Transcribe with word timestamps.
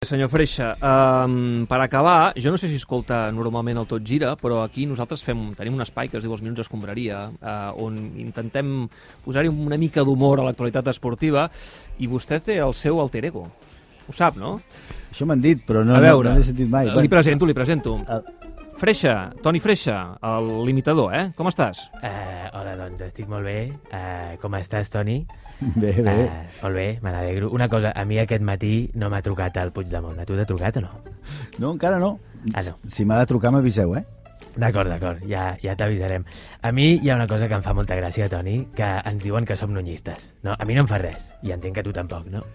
Senyor 0.00 0.30
Freixa, 0.32 0.78
um, 0.80 1.66
per 1.68 1.76
acabar, 1.84 2.32
jo 2.32 2.48
no 2.48 2.56
sé 2.56 2.70
si 2.70 2.78
escolta 2.80 3.18
normalment 3.36 3.76
el 3.82 3.84
Tot 3.84 4.00
Gira, 4.00 4.30
però 4.40 4.62
aquí 4.64 4.86
nosaltres 4.88 5.20
fem, 5.20 5.50
tenim 5.52 5.76
un 5.76 5.84
espai 5.84 6.08
que 6.08 6.16
es 6.16 6.24
diu 6.24 6.32
Els 6.32 6.40
Minuts 6.40 6.62
Escombraria, 6.64 7.18
uh, 7.36 7.84
on 7.84 7.98
intentem 8.16 8.86
posar-hi 9.26 9.52
una 9.52 9.76
mica 9.76 10.00
d'humor 10.00 10.40
a 10.40 10.46
l'actualitat 10.48 10.88
esportiva, 10.88 11.50
i 12.00 12.08
vostè 12.08 12.40
té 12.40 12.56
el 12.64 12.72
seu 12.72 12.96
alter 12.96 13.26
ego. 13.28 13.44
Ho 14.08 14.16
sap, 14.16 14.40
no? 14.40 14.54
Això 15.12 15.28
m'han 15.28 15.44
dit, 15.44 15.60
però 15.68 15.84
no, 15.84 15.92
a 15.92 16.00
veure, 16.00 16.30
no, 16.30 16.38
no 16.38 16.40
l'he 16.40 16.48
sentit 16.48 16.72
mai. 16.72 16.88
li 16.88 17.12
presento, 17.12 17.44
li 17.44 17.52
presento. 17.60 17.98
El- 18.08 18.39
Freixa, 18.80 19.34
Toni 19.42 19.60
Freixa, 19.60 20.16
el 20.24 20.46
limitador, 20.64 21.12
eh? 21.12 21.24
Com 21.36 21.50
estàs? 21.50 21.82
Uh, 21.98 22.46
hola, 22.56 22.72
doncs 22.78 23.02
estic 23.04 23.26
molt 23.28 23.44
bé. 23.44 23.66
Uh, 23.92 24.38
com 24.40 24.56
estàs, 24.56 24.88
Toni? 24.88 25.18
Bé, 25.74 25.90
bé. 25.98 26.14
Uh, 26.14 26.38
molt 26.62 26.78
bé, 26.78 26.86
me 27.04 27.12
n'alegro. 27.12 27.50
Una 27.52 27.68
cosa, 27.68 27.90
a 27.92 28.06
mi 28.08 28.16
aquest 28.22 28.40
matí 28.40 28.88
no 28.96 29.10
m'ha 29.12 29.20
trucat 29.26 29.60
el 29.60 29.74
Puigdemont. 29.76 30.16
A 30.16 30.24
tu 30.24 30.38
t'ha 30.38 30.48
trucat 30.48 30.80
o 30.80 30.84
no? 30.86 30.94
No, 31.58 31.74
encara 31.74 32.00
no. 32.00 32.14
Ah, 32.54 32.64
no. 32.64 32.78
Si 32.88 33.04
m'ha 33.04 33.20
de 33.20 33.28
trucar, 33.28 33.52
m'aviseu, 33.52 33.92
eh? 34.00 34.06
D'acord, 34.56 34.88
d'acord, 34.88 35.20
ja, 35.28 35.50
ja 35.60 35.76
t'avisarem. 35.76 36.24
A 36.64 36.72
mi 36.72 36.94
hi 36.96 37.12
ha 37.12 37.20
una 37.20 37.28
cosa 37.28 37.52
que 37.52 37.60
em 37.60 37.66
fa 37.66 37.76
molta 37.76 38.00
gràcia, 38.00 38.32
Toni, 38.32 38.62
que 38.72 38.94
ens 39.12 39.20
diuen 39.20 39.44
que 39.44 39.60
som 39.60 39.76
nunyistes. 39.76 40.32
No, 40.40 40.56
a 40.56 40.64
mi 40.64 40.78
no 40.78 40.88
em 40.88 40.88
fa 40.88 41.04
res, 41.04 41.28
i 41.44 41.52
entenc 41.52 41.76
que 41.76 41.84
tu 41.84 41.92
tampoc, 41.92 42.32
no? 42.32 42.46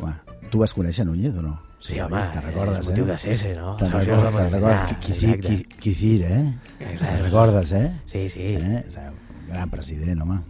Home, 0.00 0.14
tu 0.50 0.58
vas 0.58 0.72
conèixer 0.74 1.04
Núñez 1.06 1.36
o 1.36 1.42
no? 1.42 1.58
Sí, 1.80 1.98
home, 2.00 2.20
te'n 2.34 2.42
recordes, 2.44 2.88
eh? 2.88 2.92
de 3.08 3.16
cese, 3.18 3.54
no? 3.56 3.76
Te'n 3.80 3.92
recordes, 3.92 4.34
te'n 4.34 4.50
recordes. 4.52 4.82
allà, 4.82 4.86
Qui, 4.88 4.96
qui, 5.06 5.14
sí, 5.14 5.32
qui, 5.40 5.94
qui 5.94 6.22
eh? 6.22 6.42
Te'n 6.78 7.22
recordes, 7.24 7.72
eh? 7.72 7.86
Sí, 8.06 8.28
sí. 8.28 8.54
eh? 8.60 8.84
O 8.86 8.92
sigui, 8.92 9.48
gran 9.48 9.70
president, 9.70 10.20
home. 10.22 10.40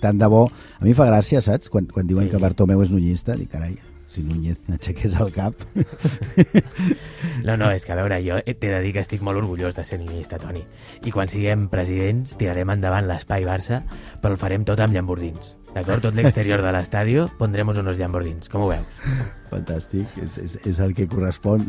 Tant 0.00 0.18
de 0.18 0.26
bo. 0.26 0.46
A 0.78 0.84
mi 0.84 0.94
fa 0.94 1.06
gràcia, 1.10 1.42
saps? 1.42 1.68
Quan, 1.68 1.86
quan 1.92 2.06
diuen 2.06 2.28
Sí. 2.28 2.30
que 2.36 2.42
Bartomeu 2.42 2.80
és 2.82 2.90
nunyista, 2.90 3.34
dic, 3.36 3.50
carai, 3.50 3.76
si 4.06 4.22
Núñez 4.22 4.56
aixequés 4.70 5.16
el 5.20 5.32
cap... 5.32 5.54
No, 7.44 7.56
no, 7.56 7.70
és 7.72 7.86
que 7.86 7.92
a 7.92 7.96
veure, 7.96 8.18
jo 8.20 8.36
t'he 8.44 8.68
de 8.68 8.80
dir 8.84 8.90
que 8.92 9.00
estic 9.00 9.22
molt 9.24 9.38
orgullós 9.40 9.72
de 9.74 9.84
ser 9.84 9.96
niñista, 10.00 10.36
Toni. 10.38 10.60
I 11.08 11.12
quan 11.14 11.28
siguem 11.32 11.68
presidents 11.72 12.34
tirarem 12.36 12.68
endavant 12.74 13.06
l'espai 13.08 13.46
Barça, 13.48 13.80
però 14.20 14.34
el 14.34 14.40
farem 14.40 14.64
tot 14.68 14.80
amb 14.84 14.92
llambordins. 14.92 15.54
D'acord? 15.74 16.02
Tot 16.02 16.14
l'exterior 16.18 16.62
de 16.62 16.72
l'estadio 16.74 17.28
pondremos 17.38 17.76
unos 17.78 17.96
llambordins. 17.96 18.48
Com 18.50 18.62
ho 18.66 18.68
veus? 18.72 18.86
Fantàstic, 19.50 20.06
és, 20.22 20.36
és, 20.38 20.52
és 20.66 20.78
el 20.82 20.92
que 20.94 21.08
correspon. 21.10 21.64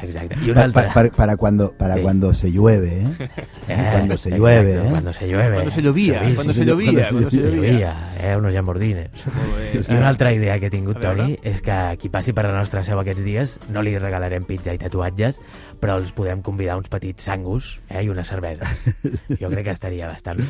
Exacte. 0.00 0.36
I 0.44 0.50
un 0.52 0.56
Pa- 0.56 0.62
altre... 0.64 0.82
pa- 0.86 0.92
para, 0.94 1.10
para, 1.10 1.36
cuando, 1.36 1.72
para 1.76 1.94
Sí. 1.96 2.00
cuando 2.02 2.32
se 2.32 2.50
llueve, 2.50 3.02
¿eh? 3.02 3.28
Eh, 3.68 3.88
cuando 3.92 4.16
se 4.16 4.28
exacto, 4.30 4.36
llueve, 4.36 4.74
¿eh? 4.76 4.86
Cuando 4.88 5.12
se 5.12 5.28
llueve. 5.28 5.54
Cuando 5.54 5.70
se 5.70 5.82
llovia, 5.82 6.24
Sí, 6.26 6.34
cuando 6.34 6.52
se 6.52 6.64
llovia, 6.64 7.08
cuando 7.10 7.30
se 7.30 7.36
llovia. 7.36 7.70
llovia, 7.72 7.96
eh? 8.20 8.36
Unos 8.36 8.52
llambordines. 8.52 9.10
Molt 9.26 9.56
bé. 9.58 9.82
I 9.92 9.96
una 9.96 10.08
altra 10.08 10.32
idea 10.32 10.58
que 10.58 10.66
he 10.66 10.70
tingut. 10.70 11.00
Toni, 11.02 11.36
és 11.42 11.60
que 11.64 11.76
qui 12.00 12.08
passi 12.08 12.32
per 12.32 12.44
la 12.46 12.52
nostra 12.56 12.84
seu 12.84 13.00
aquests 13.00 13.24
dies 13.24 13.58
no 13.72 13.82
li 13.82 13.96
regalarem 13.98 14.44
pizza 14.48 14.72
i 14.72 14.78
tatuatges, 14.78 15.40
però 15.80 15.96
els 15.98 16.12
podem 16.16 16.40
convidar 16.44 16.76
uns 16.78 16.88
petits 16.88 17.24
sangus 17.28 17.80
eh, 17.90 18.04
i 18.04 18.08
unes 18.12 18.28
cerveses. 18.28 18.86
Jo 19.40 19.50
crec 19.50 19.64
que 19.66 19.74
estaria 19.76 20.06
bastant. 20.08 20.40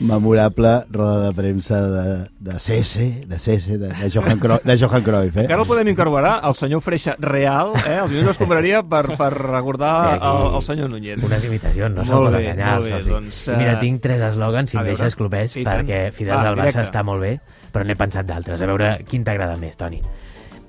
Memorable 0.00 0.84
roda 0.90 1.28
de 1.28 1.34
premsa 1.34 1.80
de, 1.90 2.06
de 2.38 2.58
Cese, 2.60 3.24
de 3.26 3.38
Cese, 3.38 3.78
de, 3.78 3.88
de, 3.88 4.10
Johan, 4.10 4.38
Cruyff, 4.38 4.62
de 4.64 4.76
Johan 4.78 5.02
Cruyff, 5.02 5.36
eh? 5.36 5.42
Encara 5.46 5.62
el 5.62 5.68
podem 5.68 5.88
incorporar, 5.88 6.40
el 6.46 6.54
senyor 6.54 6.80
Freixa 6.80 7.16
real, 7.18 7.72
eh? 7.86 7.96
Els 8.02 8.10
minuts 8.12 8.36
escombraria 8.36 8.82
per, 8.82 9.16
per 9.18 9.30
recordar 9.34 9.94
Sí, 10.10 10.14
aquí. 10.18 10.26
el, 10.46 10.54
el 10.56 10.62
senyor 10.62 10.90
Núñez. 10.90 11.24
Unes 11.24 11.44
imitacions, 11.44 11.94
no 11.96 12.04
se'l 12.04 12.14
Molt 12.14 12.30
pot 12.30 12.38
enganyar. 12.40 12.80
bé, 12.82 13.02
doncs, 13.08 13.42
I 13.48 13.56
mira, 13.58 13.72
eh, 13.74 13.80
tinc 13.82 14.00
tres 14.02 14.22
eslògans, 14.22 14.70
si 14.70 14.76
a 14.76 14.80
em 14.80 14.86
deixes 14.86 15.16
Sí, 15.52 15.64
tant. 15.64 15.82
perquè 15.82 16.12
Fidels 16.12 16.44
al 16.44 16.56
Barça 16.56 16.84
està 16.84 17.02
molt 17.02 17.20
bé, 17.20 17.40
però 17.72 17.84
n'he 17.84 17.96
pensat 17.96 18.26
d'altres. 18.26 18.60
A 18.62 18.66
veure 18.66 19.04
quin 19.08 19.24
t'agrada 19.24 19.56
més, 19.56 19.76
Toni. 19.76 20.00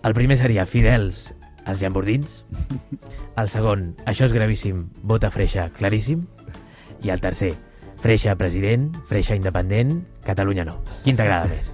El 0.03 0.13
primer 0.13 0.37
seria 0.37 0.65
Fidels 0.65 1.33
als 1.65 1.79
llambordins. 1.81 2.45
El 3.39 3.47
segon, 3.47 3.95
això 4.05 4.25
és 4.25 4.33
gravíssim, 4.33 4.89
vota 5.03 5.29
Freixa, 5.31 5.69
claríssim. 5.69 6.25
I 7.03 7.09
el 7.13 7.21
tercer, 7.21 7.53
Freixa 7.99 8.35
president, 8.39 8.93
Freixa 9.09 9.35
independent, 9.35 9.99
Catalunya 10.23 10.63
no. 10.67 10.79
Quin 11.03 11.17
t'agrada 11.19 11.49
més? 11.51 11.73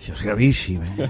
Això 0.00 0.14
és 0.16 0.22
gravíssim, 0.24 0.80
eh? 0.80 1.08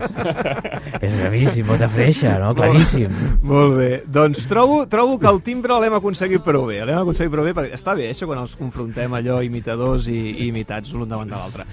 És 1.06 1.12
gravíssim, 1.14 1.66
vota 1.66 1.86
Freixa, 1.90 2.36
no? 2.42 2.50
Claríssim. 2.58 3.14
Molt 3.46 3.76
bé. 3.78 3.90
Doncs 4.10 4.48
trobo, 4.50 4.80
trobo 4.90 5.18
que 5.22 5.30
el 5.30 5.38
timbre 5.46 5.78
l'hem 5.82 5.94
aconseguit 5.98 6.42
prou 6.46 6.66
bé. 6.70 6.80
L'hem 6.82 6.98
aconseguit 6.98 7.30
prou 7.34 7.46
bé 7.46 7.54
perquè 7.54 7.78
està 7.78 7.94
bé, 7.98 8.08
això, 8.10 8.26
quan 8.30 8.42
els 8.42 8.56
confrontem 8.58 9.14
allò 9.14 9.38
imitadors 9.46 10.10
i, 10.10 10.18
i 10.32 10.48
imitats 10.50 10.90
l'un 10.94 11.10
davant 11.10 11.30
de 11.30 11.38
l'altre. 11.38 11.68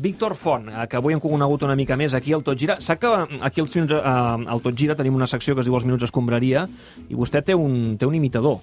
Víctor 0.00 0.36
Font, 0.38 0.68
eh, 0.68 0.84
que 0.86 1.00
avui 1.00 1.16
hem 1.16 1.20
conegut 1.22 1.64
una 1.66 1.76
mica 1.76 1.96
més 1.98 2.14
aquí 2.14 2.36
al 2.36 2.44
Tot 2.46 2.58
Gira. 2.58 2.78
Sap 2.84 3.00
que 3.02 3.08
eh, 3.08 3.40
aquí 3.48 3.64
minuts, 3.64 3.96
eh, 3.96 4.50
al 4.52 4.60
Tot 4.62 4.76
Gira 4.76 4.96
tenim 4.98 5.16
una 5.16 5.26
secció 5.26 5.56
que 5.56 5.64
es 5.64 5.68
diu 5.68 5.74
Els 5.74 5.88
Minuts 5.88 6.06
Escombraria 6.06 6.68
i 7.08 7.16
vostè 7.16 7.42
té 7.42 7.56
un, 7.56 7.96
té 7.98 8.06
un 8.06 8.14
imitador. 8.14 8.60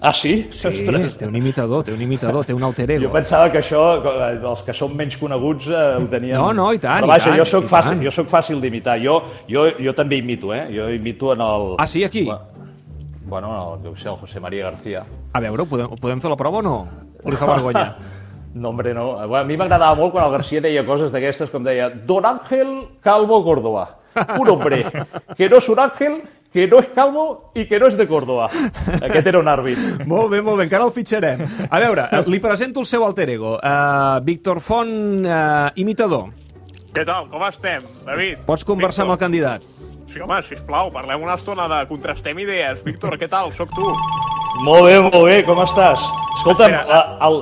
Ah, 0.00 0.14
sí? 0.16 0.48
Sí, 0.50 0.70
té 1.18 1.26
un 1.28 1.36
imitador, 1.36 1.84
té 1.84 1.92
un 1.92 2.00
imitador, 2.00 2.46
té 2.48 2.54
un 2.56 2.62
alter 2.64 2.86
ego. 2.94 3.04
Jo 3.04 3.10
pensava 3.12 3.50
que 3.52 3.60
això, 3.60 3.82
els 4.48 4.62
que 4.64 4.72
són 4.72 4.94
menys 4.96 5.18
coneguts, 5.20 5.66
eh, 5.68 5.82
ho 6.00 6.06
tenien... 6.08 6.38
No, 6.38 6.54
no, 6.56 6.70
i 6.72 6.80
tant, 6.80 7.02
Però 7.04 7.10
i 7.10 7.12
vaja, 7.12 7.26
tant, 7.28 7.36
jo 7.36 7.44
soc 7.50 7.66
i 7.66 7.68
fàcil, 7.68 7.96
tant. 7.98 8.04
jo 8.06 8.12
soc 8.16 8.30
fàcil 8.32 8.62
d'imitar. 8.62 8.96
Jo, 9.04 9.18
jo, 9.50 9.66
jo 9.76 9.92
també 9.98 10.16
imito, 10.22 10.54
eh? 10.56 10.62
Jo 10.72 10.88
imito 10.94 11.34
en 11.34 11.44
el... 11.44 11.66
Ah, 11.76 11.86
sí, 11.86 12.04
aquí? 12.04 12.24
Bueno, 13.26 13.52
el, 13.74 13.84
jo 13.90 13.94
sé, 13.96 14.08
el 14.08 14.16
José 14.16 14.40
María 14.40 14.70
García. 14.70 15.04
A 15.36 15.44
veure, 15.44 15.68
podem, 15.68 15.92
podem 16.00 16.24
fer 16.24 16.32
la 16.32 16.40
prova 16.40 16.58
o 16.58 16.64
no? 16.64 16.74
O 17.22 17.28
li 17.30 17.36
fa 17.36 17.52
vergonya? 17.52 17.90
No, 18.52 18.70
hombre, 18.70 18.90
no. 18.92 19.12
Bueno, 19.14 19.44
a 19.44 19.46
mi 19.46 19.54
m'agradava 19.54 19.94
molt 19.94 20.10
quan 20.10 20.24
el 20.26 20.32
García 20.32 20.58
deia 20.64 20.82
coses 20.82 21.12
d'aquestes, 21.14 21.52
com 21.52 21.62
deia 21.62 21.86
Don 21.88 22.24
Ángel 22.26 22.72
Calvo 22.98 23.44
Córdoba. 23.46 23.84
Un 24.40 24.48
hombre 24.50 24.80
que 25.38 25.46
no 25.46 25.60
és 25.60 25.68
un 25.70 25.78
àngel, 25.78 26.16
que 26.52 26.66
no 26.66 26.80
és 26.82 26.88
calvo 26.94 27.52
i 27.54 27.64
que 27.68 27.78
no 27.78 27.86
és 27.86 27.96
de 27.96 28.06
Córdoba. 28.10 28.48
Aquest 29.06 29.26
era 29.30 29.38
un 29.38 29.48
àrbit. 29.48 29.78
Molt 30.06 30.30
bé, 30.32 30.40
molt 30.42 30.58
bé, 30.58 30.64
encara 30.66 30.84
el 30.88 30.92
fitxarem. 30.96 31.44
A 31.70 31.78
veure, 31.82 32.08
eh, 32.10 32.22
li 32.32 32.40
presento 32.42 32.80
el 32.82 32.86
seu 32.90 33.04
alter 33.06 33.28
ego. 33.30 33.56
Uh, 33.62 34.18
Víctor 34.26 34.60
Font, 34.60 34.90
uh, 35.26 35.70
imitador. 35.78 36.30
Què 36.90 37.04
tal? 37.06 37.28
Com 37.30 37.44
estem, 37.46 37.84
David? 38.06 38.40
Pots 38.48 38.64
conversar 38.66 39.04
amb 39.06 39.14
el 39.14 39.20
candidat. 39.22 39.62
Sí, 40.10 40.18
home, 40.18 40.40
sisplau, 40.42 40.88
parlem 40.90 41.22
una 41.22 41.36
estona 41.38 41.68
de 41.70 41.84
contrastem 41.86 42.38
idees. 42.42 42.80
Víctor, 42.82 43.14
què 43.20 43.28
tal? 43.30 43.52
Soc 43.54 43.70
tu. 43.76 43.92
Molt 44.66 44.88
bé, 44.88 44.96
molt 45.04 45.22
bé, 45.28 45.36
com 45.46 45.60
estàs? 45.62 46.02
Escolta'm, 46.40 46.74
Espera. 46.74 46.82
la, 46.90 47.28
el, 47.28 47.36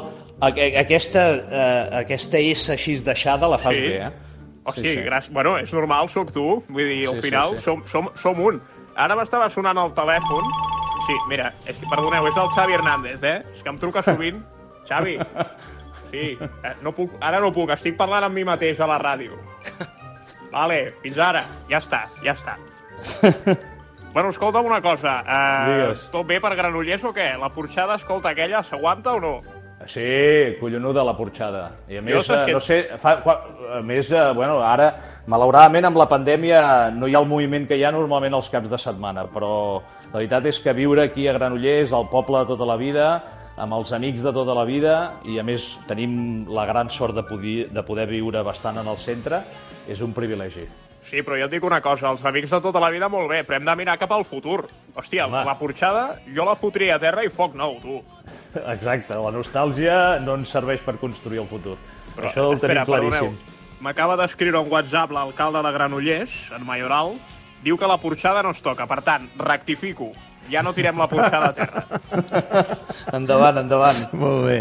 a- 0.44 0.80
aquesta, 0.84 1.22
eh, 1.48 2.02
aquesta 2.04 2.38
S 2.44 2.74
així 2.76 2.98
deixada 3.02 3.48
la 3.48 3.56
fas 3.58 3.74
Sí. 3.74 3.86
bé, 3.88 3.94
eh? 4.04 4.10
O 4.68 4.72
Sí, 4.74 4.82
sigui, 4.82 4.90
sí. 4.92 5.00
sí, 5.00 5.06
Gràcies. 5.08 5.32
Bueno, 5.32 5.56
és 5.56 5.72
normal, 5.72 6.10
sóc 6.12 6.28
tu. 6.30 6.44
Vull 6.68 6.84
dir, 6.92 7.06
al 7.08 7.14
Sí, 7.16 7.22
sí, 7.22 7.26
final 7.30 7.56
sí. 7.56 7.64
Som, 7.64 7.80
som, 7.88 8.10
som 8.20 8.38
un. 8.44 8.60
Ara 8.98 9.14
m'estava 9.14 9.46
sonant 9.54 9.78
el 9.78 9.92
telèfon. 9.94 10.48
Sí, 11.06 11.16
mira, 11.30 11.52
és 11.64 11.76
que, 11.78 11.86
perdoneu, 11.88 12.26
és 12.28 12.36
el 12.36 12.50
Xavi 12.56 12.74
Hernández, 12.74 13.22
eh? 13.22 13.36
És 13.54 13.62
que 13.62 13.70
em 13.70 13.78
truca 13.80 14.02
sovint. 14.02 14.42
Xavi, 14.88 15.18
sí, 16.10 16.24
eh, 16.40 16.74
no 16.82 16.92
puc, 16.96 17.14
ara 17.22 17.38
no 17.44 17.52
puc, 17.54 17.70
estic 17.74 17.96
parlant 17.98 18.26
amb 18.26 18.34
mi 18.34 18.44
mateix 18.48 18.80
a 18.80 18.88
la 18.90 18.98
ràdio. 19.00 19.38
Vale, 20.54 20.80
fins 21.04 21.18
ara. 21.20 21.44
Ja 21.70 21.80
està, 21.82 22.06
ja 22.24 22.36
està. 22.36 22.58
Bueno, 24.08 24.30
escolta'm 24.32 24.64
una 24.66 24.80
cosa. 24.82 25.18
Uh, 25.20 25.66
Digues. 25.68 26.06
tot 26.10 26.24
bé 26.26 26.38
per 26.40 26.54
Granollers 26.56 27.04
o 27.04 27.12
què? 27.14 27.26
La 27.38 27.50
porxada, 27.52 27.98
escolta, 28.00 28.32
aquella, 28.32 28.62
s'aguanta 28.64 29.12
o 29.14 29.20
no? 29.20 29.34
Sí, 29.86 30.56
collonuda 30.58 31.04
la 31.04 31.14
porxada. 31.16 31.70
I 31.88 31.98
a 31.98 32.02
més, 32.02 32.28
eh, 32.28 32.42
que- 32.46 32.52
no 32.52 32.60
sé, 32.60 32.88
fa, 32.98 33.18
fa, 33.22 33.44
a 33.78 33.80
més, 33.80 34.10
eh, 34.10 34.32
bueno, 34.34 34.60
ara, 34.60 34.96
malauradament, 35.26 35.84
amb 35.86 35.96
la 35.96 36.08
pandèmia 36.08 36.90
no 36.92 37.06
hi 37.06 37.14
ha 37.14 37.20
el 37.20 37.26
moviment 37.26 37.66
que 37.66 37.76
hi 37.76 37.84
ha 37.84 37.92
normalment 37.92 38.34
els 38.34 38.48
caps 38.50 38.68
de 38.68 38.76
setmana, 38.78 39.24
però 39.26 39.80
la 40.12 40.18
veritat 40.18 40.46
és 40.46 40.58
que 40.60 40.72
viure 40.72 41.02
aquí 41.02 41.28
a 41.28 41.32
Granollers, 41.32 41.92
al 41.92 42.08
poble 42.08 42.38
de 42.40 42.46
tota 42.46 42.66
la 42.66 42.76
vida, 42.76 43.24
amb 43.56 43.72
els 43.72 43.92
amics 43.92 44.22
de 44.22 44.32
tota 44.32 44.54
la 44.54 44.64
vida, 44.64 45.14
i 45.24 45.38
a 45.38 45.42
més 45.42 45.78
tenim 45.86 46.46
la 46.48 46.66
gran 46.66 46.90
sort 46.90 47.14
de 47.14 47.22
poder, 47.22 47.68
de 47.70 47.82
poder 47.82 48.06
viure 48.06 48.42
bastant 48.42 48.78
en 48.78 48.86
el 48.86 48.96
centre, 48.96 49.42
és 49.88 50.00
un 50.00 50.12
privilegi. 50.12 50.66
Sí, 51.08 51.22
però 51.22 51.38
jo 51.38 51.46
et 51.46 51.50
dic 51.50 51.64
una 51.64 51.80
cosa, 51.80 52.10
els 52.10 52.22
amics 52.24 52.50
de 52.50 52.60
tota 52.60 52.78
la 52.78 52.90
vida 52.90 53.08
molt 53.08 53.30
bé, 53.30 53.42
però 53.46 53.56
hem 53.56 53.64
de 53.64 53.74
mirar 53.76 53.96
cap 53.98 54.12
al 54.12 54.24
futur. 54.24 54.66
Hòstia, 54.94 55.24
Home. 55.24 55.44
la 55.44 55.54
porxada 55.58 56.18
jo 56.34 56.44
la 56.44 56.54
fotria 56.54 56.96
a 56.96 56.98
terra 56.98 57.24
i 57.24 57.30
foc 57.30 57.54
nou, 57.54 57.78
tu. 57.80 58.02
Exacte, 58.76 59.14
la 59.14 59.30
nostàlgia 59.34 60.18
no 60.24 60.34
ens 60.40 60.50
serveix 60.52 60.82
per 60.84 60.96
construir 61.00 61.40
el 61.42 61.48
futur. 61.50 61.76
Però, 62.16 62.28
Això 62.30 62.48
ho 62.48 62.54
espera, 62.56 62.82
tenim 62.84 62.88
claríssim. 62.88 63.36
M'acaba 63.80 64.16
d'escriure 64.18 64.58
un 64.58 64.70
WhatsApp 64.72 65.12
l'alcalde 65.14 65.60
de 65.62 65.70
Granollers, 65.72 66.32
en 66.56 66.64
Mayoral, 66.66 67.12
diu 67.62 67.76
que 67.78 67.86
la 67.86 67.96
porxada 67.98 68.42
no 68.42 68.50
es 68.50 68.62
toca. 68.62 68.86
Per 68.90 68.98
tant, 69.06 69.28
rectifico, 69.38 70.08
ja 70.50 70.62
no 70.66 70.72
tirem 70.74 70.98
la 70.98 71.06
porxada 71.06 71.50
a 71.50 71.54
terra. 71.54 71.84
Endavant, 73.18 73.58
endavant. 73.62 74.00
Molt 74.18 74.44
bé. 74.48 74.56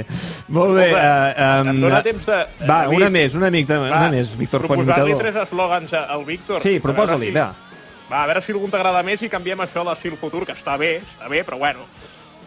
Molt 0.54 0.76
bé. 0.78 0.86
Escolta, 0.92 1.14
Uh, 1.38 1.70
em 1.72 1.80
dóna 1.82 2.02
temps 2.06 2.26
de... 2.30 2.38
Va, 2.62 2.68
David, 2.86 2.98
una 3.02 3.10
més, 3.14 3.36
una, 3.38 3.48
amic, 3.52 3.70
una 3.74 3.90
va, 3.90 4.10
més, 4.14 4.32
Víctor 4.38 4.62
Font, 4.66 4.82
proposar-li 4.84 5.12
imitador. 5.12 5.24
tres 5.34 5.48
eslògans 5.48 5.94
a- 5.98 6.06
al 6.14 6.26
Víctor. 6.26 6.62
Sí, 6.64 6.78
proposa-li, 6.84 7.32
si- 7.32 7.36
va. 7.38 7.48
Va, 8.08 8.22
a 8.24 8.28
veure 8.30 8.42
si 8.46 8.54
algun 8.54 8.72
t'agrada 8.72 9.02
més 9.04 9.22
i 9.26 9.30
canviem 9.30 9.60
això 9.66 9.84
de 9.84 9.96
si 10.00 10.08
el 10.08 10.16
futur, 10.18 10.46
que 10.48 10.54
està 10.56 10.78
bé, 10.80 11.00
està 11.02 11.28
bé, 11.28 11.42
però 11.44 11.58
bueno. 11.60 11.84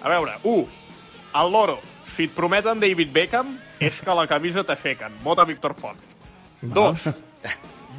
A 0.03 0.09
veure, 0.09 0.39
1. 0.43 0.65
El 1.35 1.53
loro. 1.53 1.79
Si 2.17 2.27
et 2.27 2.33
prometen 2.35 2.81
David 2.83 3.13
Beckham, 3.15 3.55
és 3.81 3.97
que 4.03 4.15
la 4.17 4.27
camisa 4.29 4.65
t'aixequen. 4.67 5.21
Vota 5.25 5.45
Víctor 5.49 5.75
Font. 5.79 5.99
2. 6.63 7.07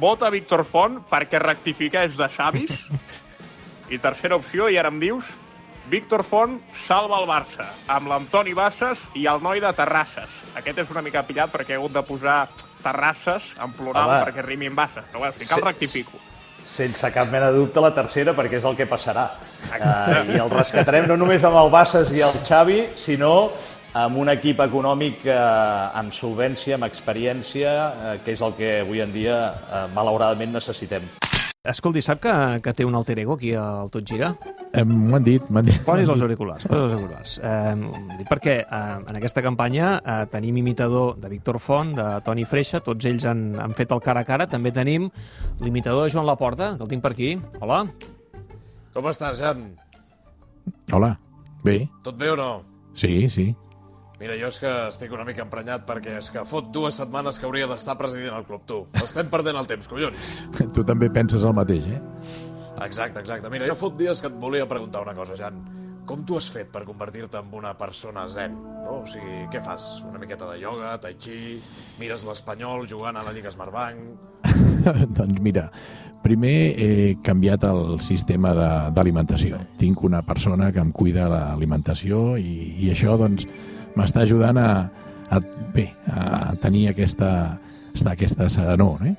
vota 0.02 0.30
Víctor 0.30 0.64
Font 0.68 1.00
perquè 1.10 1.40
rectifiqués 1.42 2.16
de 2.18 2.28
Xavis. 2.28 2.72
I 3.92 3.98
tercera 4.00 4.36
opció, 4.36 4.68
i 4.68 4.78
ara 4.80 4.92
em 4.92 5.00
dius, 5.00 5.26
Víctor 5.90 6.22
Font 6.24 6.60
salva 6.86 7.18
el 7.20 7.26
Barça, 7.28 7.66
amb 7.90 8.08
l'Antoni 8.08 8.54
Bassas 8.54 9.00
i 9.18 9.26
el 9.26 9.42
noi 9.42 9.60
de 9.60 9.72
Terrasses. 9.76 10.36
Aquest 10.56 10.84
és 10.84 10.92
una 10.92 11.02
mica 11.02 11.24
pillat 11.26 11.50
perquè 11.52 11.74
he 11.74 11.80
hagut 11.80 11.96
de 11.96 12.04
posar 12.06 12.46
Terrasses 12.82 13.48
en 13.62 13.72
plural 13.76 14.08
Home. 14.10 14.20
perquè 14.28 14.44
rimi 14.46 14.70
amb 14.70 14.78
Bassas. 14.78 15.08
Però 15.10 15.24
bueno, 15.24 15.34
si 15.38 15.48
cal 15.48 15.64
rectifico. 15.64 16.20
Sense 16.62 17.10
cap 17.10 17.32
mena 17.32 17.50
de 17.50 17.58
dubte 17.58 17.82
la 17.82 17.90
tercera, 17.94 18.36
perquè 18.36 18.60
és 18.60 18.68
el 18.68 18.78
que 18.78 18.86
passarà. 18.86 19.26
Uh, 19.70 20.34
I 20.34 20.40
el 20.42 20.50
rescatarem 20.52 21.06
no 21.10 21.16
només 21.20 21.44
amb 21.46 21.56
el 21.60 21.70
Bassas 21.72 22.10
i 22.12 22.20
el 22.24 22.34
Xavi, 22.46 22.80
sinó 22.98 23.50
amb 23.92 24.16
un 24.16 24.30
equip 24.32 24.60
econòmic 24.64 25.26
eh, 25.28 25.36
amb 26.00 26.14
solvència, 26.16 26.78
amb 26.78 26.86
experiència, 26.86 27.72
eh, 27.72 28.14
que 28.24 28.32
és 28.32 28.40
el 28.40 28.54
que 28.56 28.70
avui 28.80 29.02
en 29.04 29.12
dia, 29.12 29.36
eh, 29.52 29.82
malauradament, 29.92 30.54
necessitem. 30.56 31.04
Escolti, 31.62 32.00
sap 32.02 32.18
que, 32.24 32.32
que 32.64 32.72
té 32.74 32.82
un 32.88 32.96
alter 32.98 33.20
ego 33.22 33.36
aquí 33.36 33.52
al 33.54 33.90
Tot 33.92 34.08
Gira? 34.08 34.32
Eh, 34.72 34.82
M'ho 34.82 35.14
han 35.14 35.26
dit, 35.26 35.44
m'han 35.52 35.68
dit. 35.68 35.76
Posis 35.86 36.08
els 36.10 36.24
auriculars, 36.24 36.64
posis 36.66 36.86
els 36.88 36.96
auriculars. 36.96 37.36
Eh, 37.44 38.16
dic 38.18 38.30
perquè 38.32 38.56
eh, 38.64 38.80
en 39.12 39.20
aquesta 39.20 39.44
campanya 39.44 39.92
eh, 40.00 40.16
tenim 40.32 40.58
imitador 40.58 41.20
de 41.22 41.30
Víctor 41.30 41.60
Font, 41.62 41.92
de 42.00 42.08
Toni 42.26 42.48
Freixa, 42.48 42.80
tots 42.82 43.06
ells 43.06 43.28
han, 43.30 43.44
han 43.62 43.76
fet 43.78 43.92
el 43.94 44.02
cara 44.02 44.24
a 44.24 44.26
cara. 44.26 44.48
També 44.50 44.72
tenim 44.74 45.06
l'imitador 45.60 46.08
de 46.08 46.16
Joan 46.16 46.26
Laporta, 46.26 46.72
que 46.80 46.88
el 46.88 46.90
tinc 46.96 47.04
per 47.04 47.12
aquí. 47.14 47.36
Hola. 47.60 47.84
Com 48.92 49.08
estàs, 49.08 49.40
Jan? 49.40 49.66
Hola. 50.92 51.14
Bé, 51.62 51.88
Tot 52.02 52.16
bé 52.18 52.32
o 52.32 52.36
no? 52.36 52.64
sí, 52.98 53.28
sí. 53.30 53.52
Mira, 54.18 54.34
jo 54.38 54.46
és 54.52 54.58
que 54.62 54.70
estic 54.86 55.10
una 55.14 55.24
mica 55.26 55.42
emprenyat 55.42 55.82
perquè 55.86 56.16
és 56.20 56.28
que 56.30 56.42
fot 56.46 56.68
dues 56.74 56.94
setmanes 56.98 57.38
que 57.40 57.46
hauria 57.48 57.66
d'estar 57.70 57.96
presidint 57.98 58.34
el 58.36 58.44
club, 58.46 58.62
tu. 58.66 58.76
Estem 59.02 59.26
perdent 59.30 59.56
el 59.58 59.66
temps, 59.66 59.88
collons. 59.90 60.32
Tu 60.76 60.84
també 60.86 61.08
penses 61.10 61.42
el 61.42 61.54
mateix, 61.56 61.88
eh? 61.90 61.98
Exacte, 62.86 63.18
exacte. 63.18 63.50
Mira, 63.50 63.66
jo 63.66 63.74
fot 63.78 63.96
dies 63.98 64.20
que 64.22 64.30
et 64.30 64.36
volia 64.38 64.66
preguntar 64.70 65.02
una 65.02 65.14
cosa, 65.18 65.34
Jan. 65.38 65.58
Com 66.06 66.22
tu 66.26 66.36
has 66.38 66.48
fet 66.50 66.70
per 66.70 66.84
convertir-te 66.86 67.38
en 67.42 67.50
una 67.54 67.74
persona 67.78 68.26
zen? 68.30 68.54
No? 68.84 69.00
O 69.02 69.06
sigui, 69.10 69.44
què 69.50 69.62
fas? 69.62 70.02
Una 70.06 70.18
miqueta 70.22 70.48
de 70.50 70.58
ioga, 70.62 70.96
tai 71.02 71.14
chi, 71.18 71.56
mires 71.98 72.22
l'Espanyol 72.26 72.86
jugant 72.90 73.18
a 73.18 73.22
la 73.26 73.34
Lliga 73.34 73.50
Smartbank... 73.54 74.46
doncs 75.18 75.40
mira, 75.42 75.68
primer 76.22 76.54
he 76.78 77.16
canviat 77.24 77.66
el 77.68 78.00
sistema 78.00 78.54
de- 78.54 78.90
d'alimentació. 78.94 79.58
Tinc 79.78 80.04
una 80.06 80.22
persona 80.22 80.70
que 80.72 80.80
em 80.82 80.92
cuida 80.94 81.28
l'alimentació 81.30 82.36
i, 82.38 82.76
i 82.86 82.92
això 82.94 83.18
doncs 83.20 83.46
m'està 83.96 84.22
ajudant 84.22 84.58
a, 84.58 84.70
a, 85.30 85.40
bé, 85.74 85.90
a 86.08 86.54
tenir 86.62 86.88
aquesta, 86.92 87.58
estar 87.92 88.14
aquesta 88.14 88.48
serenor, 88.52 89.04
eh? 89.06 89.16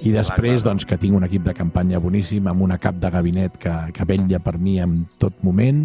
I 0.00 0.14
després, 0.14 0.62
doncs, 0.64 0.86
que 0.88 0.96
tinc 0.96 1.12
un 1.16 1.26
equip 1.26 1.44
de 1.44 1.52
campanya 1.52 1.98
boníssim 2.00 2.46
amb 2.48 2.64
una 2.64 2.78
cap 2.80 2.96
de 2.96 3.10
gabinet 3.12 3.58
que, 3.60 3.72
que 3.92 4.06
vetlla 4.08 4.38
per 4.40 4.56
mi 4.56 4.78
en 4.80 5.02
tot 5.20 5.42
moment 5.44 5.82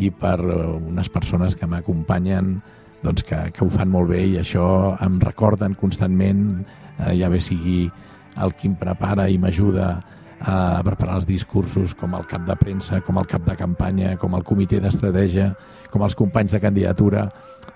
i 0.00 0.08
per 0.10 0.38
eh, 0.40 0.60
unes 0.88 1.10
persones 1.12 1.56
que 1.60 1.68
m'acompanyen 1.68 2.54
doncs 3.02 3.24
que, 3.28 3.36
que 3.52 3.64
ho 3.64 3.68
fan 3.72 3.92
molt 3.92 4.12
bé 4.12 4.22
i 4.30 4.38
això 4.40 4.96
em 5.04 5.18
recorden 5.20 5.76
constantment, 5.76 6.64
eh, 6.98 7.12
ja 7.20 7.28
bé 7.32 7.40
sigui 7.40 7.90
el 8.36 8.54
qui 8.54 8.70
em 8.70 8.76
prepara 8.78 9.28
i 9.28 9.38
m'ajuda 9.38 9.90
a 10.40 10.80
preparar 10.84 11.18
els 11.18 11.26
discursos 11.28 11.92
com 11.94 12.14
el 12.16 12.24
cap 12.28 12.46
de 12.48 12.56
premsa, 12.56 13.02
com 13.04 13.18
el 13.20 13.26
cap 13.28 13.44
de 13.44 13.56
campanya, 13.58 14.14
com 14.16 14.34
el 14.38 14.44
comitè 14.46 14.80
d'estratègia, 14.80 15.50
com 15.92 16.04
els 16.06 16.16
companys 16.16 16.54
de 16.56 16.60
candidatura. 16.62 17.26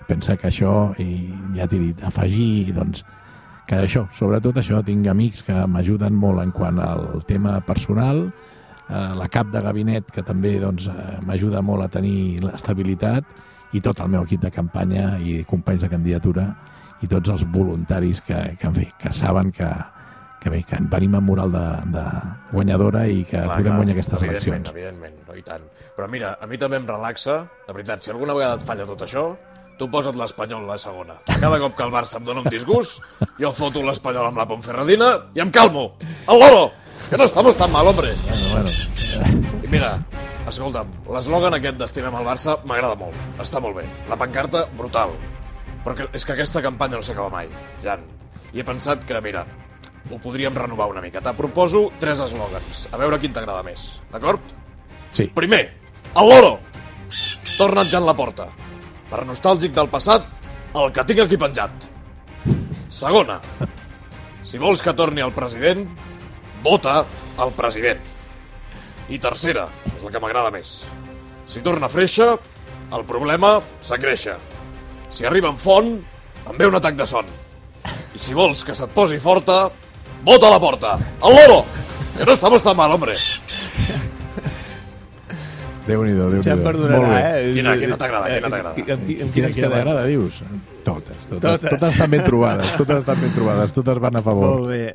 Pensa 0.08 0.38
que 0.40 0.48
això, 0.48 0.94
i 1.00 1.28
ja 1.58 1.68
t'he 1.68 1.80
dit, 1.80 2.00
afegir, 2.04 2.72
doncs, 2.76 3.04
que 3.68 3.82
això, 3.84 4.06
sobretot 4.16 4.60
això, 4.60 4.80
tinc 4.84 5.06
amics 5.08 5.44
que 5.44 5.56
m'ajuden 5.68 6.16
molt 6.16 6.40
en 6.42 6.52
quant 6.56 6.80
al 6.80 7.24
tema 7.28 7.58
personal, 7.64 8.26
eh, 8.88 9.12
la 9.16 9.28
cap 9.28 9.52
de 9.52 9.60
gabinet 9.64 10.10
que 10.12 10.24
també 10.24 10.58
doncs, 10.60 10.88
eh, 10.88 11.18
m'ajuda 11.24 11.62
molt 11.62 11.84
a 11.84 11.88
tenir 11.88 12.40
l'estabilitat 12.44 13.24
i 13.72 13.80
tot 13.80 14.00
el 14.00 14.08
meu 14.08 14.24
equip 14.24 14.40
de 14.40 14.52
campanya 14.52 15.18
i 15.18 15.42
companys 15.48 15.82
de 15.82 15.90
candidatura 15.90 16.48
i 17.02 17.08
tots 17.08 17.28
els 17.28 17.44
voluntaris 17.52 18.20
que, 18.24 18.56
que, 18.60 18.68
en 18.68 18.74
fi, 18.74 18.88
que 19.00 19.12
saben 19.12 19.50
que, 19.52 19.68
que 20.44 20.52
bé, 20.52 20.60
que 20.68 20.76
venim 20.92 21.14
amb 21.16 21.30
moral 21.30 21.50
de, 21.54 21.64
de 21.94 22.04
guanyadora 22.52 23.06
i 23.08 23.22
que 23.24 23.38
Clar, 23.40 23.56
podem 23.56 23.70
clar, 23.70 23.78
guanyar 23.80 23.94
aquestes 23.96 24.20
evidentment, 24.20 24.44
eleccions. 24.44 24.70
Evidentment, 24.74 25.18
no, 25.24 25.36
i 25.40 25.42
tant. 25.46 25.64
Però 25.96 26.08
mira, 26.12 26.34
a 26.36 26.48
mi 26.50 26.60
també 26.60 26.76
em 26.76 26.86
relaxa, 26.90 27.40
de 27.64 27.72
veritat, 27.72 28.04
si 28.04 28.12
alguna 28.12 28.36
vegada 28.36 28.60
et 28.60 28.66
falla 28.68 28.86
tot 28.86 29.06
això, 29.06 29.24
tu 29.80 29.88
posa't 29.90 30.18
l'Espanyol 30.20 30.68
la 30.68 30.76
segona. 30.78 31.16
Cada 31.30 31.58
cop 31.62 31.74
que 31.78 31.86
el 31.88 31.94
Barça 31.94 32.20
em 32.20 32.28
dona 32.28 32.44
un 32.44 32.50
disgust, 32.52 33.00
jo 33.40 33.50
foto 33.56 33.82
l'Espanyol 33.82 34.28
amb 34.28 34.42
la 34.42 34.46
Ponferradina 34.50 35.10
i 35.34 35.42
em 35.42 35.50
calmo. 35.50 35.94
El 36.28 36.44
loro! 36.44 36.66
Que 37.08 37.16
no 37.18 37.24
estamos 37.24 37.56
tan 37.56 37.72
mal, 37.72 37.88
hombre. 37.88 38.12
Bueno, 38.52 38.68
bueno, 39.16 39.58
I 39.64 39.68
mira, 39.72 39.90
escolta'm, 40.48 40.92
l'eslògan 41.12 41.56
aquest 41.56 41.80
d'Estimem 41.80 42.20
el 42.20 42.28
Barça 42.28 42.58
m'agrada 42.68 42.96
molt. 43.00 43.16
Està 43.40 43.60
molt 43.64 43.80
bé. 43.80 43.88
La 44.12 44.20
pancarta, 44.20 44.66
brutal. 44.78 45.16
Però 45.84 45.96
que, 45.96 46.08
és 46.16 46.24
que 46.24 46.36
aquesta 46.36 46.62
campanya 46.64 47.00
no 47.00 47.04
s'acaba 47.04 47.32
mai, 47.32 47.50
Jan. 47.84 48.04
I 48.54 48.62
he 48.62 48.64
pensat 48.64 49.04
que, 49.04 49.18
mira, 49.20 49.42
ho 50.10 50.18
podríem 50.18 50.54
renovar 50.54 50.90
una 50.90 51.00
mica. 51.00 51.22
Te 51.24 51.32
proposo 51.36 51.86
tres 52.00 52.20
eslògans. 52.24 52.88
A 52.92 53.00
veure 53.00 53.18
quin 53.20 53.32
t'agrada 53.32 53.64
més. 53.66 54.00
D'acord? 54.12 54.40
sí. 55.14 55.28
Primer, 55.34 55.62
el 56.16 56.28
loro. 56.28 56.58
Torna't 57.56 57.90
Jan 57.90 58.06
la 58.06 58.16
porta. 58.18 58.48
Per 59.10 59.22
nostàlgic 59.28 59.74
del 59.76 59.88
passat, 59.92 60.26
el 60.74 60.90
que 60.92 61.04
tinc 61.06 61.22
aquí 61.22 61.38
penjat. 61.38 61.86
Segona, 62.90 63.38
si 64.42 64.58
vols 64.58 64.82
que 64.82 64.94
torni 64.94 65.22
el 65.22 65.32
president, 65.34 65.86
vota 66.64 67.04
el 67.42 67.54
president. 67.54 68.00
I 69.08 69.20
tercera, 69.20 69.68
és 69.92 70.02
la 70.02 70.10
que 70.10 70.22
m'agrada 70.22 70.50
més. 70.50 70.82
Si 71.46 71.62
torna 71.62 71.90
freixa, 71.92 72.32
el 72.94 73.06
problema 73.06 73.58
s'engreixa. 73.84 74.38
Si 75.14 75.26
arriba 75.28 75.52
en 75.52 75.58
font, 75.60 75.94
em 76.50 76.58
ve 76.58 76.66
un 76.66 76.74
atac 76.74 76.96
de 76.98 77.06
son. 77.06 77.28
I 78.14 78.18
si 78.18 78.34
vols 78.34 78.64
que 78.66 78.74
se't 78.74 78.94
posi 78.94 79.20
forta, 79.22 79.68
vota 80.24 80.48
a 80.48 80.50
la 80.50 80.60
porta. 80.60 80.96
El 81.22 81.34
loro! 81.36 81.64
Que 82.16 82.24
no 82.24 82.32
estamos 82.32 82.62
tan 82.62 82.76
mal, 82.76 82.90
hombre. 82.92 83.12
Déu-n'hi-do, 85.84 86.30
déu 86.32 86.38
nhi 86.40 86.44
Ja 86.46 86.54
em 86.54 86.62
Molt 86.62 86.68
perdonarà, 86.70 87.08
bé. 87.12 87.50
eh? 87.50 87.52
Quina- 87.58 87.74
quina 87.76 87.96
t'agrada, 88.00 88.26
quina 88.32 88.48
t'agrada? 88.48 88.70
Amb, 88.72 88.84
qui- 88.86 88.92
amb, 88.92 89.04
Quina, 89.04 89.28
quina 89.34 89.48
quedem? 89.52 89.70
t'agrada, 89.70 90.04
dius? 90.06 90.38
Totes, 90.84 91.16
totes, 91.28 91.28
Totes. 91.28 91.60
totes. 91.60 91.70
Totes 91.70 91.90
estan 91.92 92.10
ben 92.10 92.24
trobades, 92.24 92.76
totes 92.78 92.96
estan 92.98 93.20
ben 93.20 93.32
trobades, 93.34 93.72
totes 93.72 93.98
van 94.00 94.16
a 94.16 94.22
favor. 94.22 94.60
Molt 94.60 94.68
bé. 94.70 94.94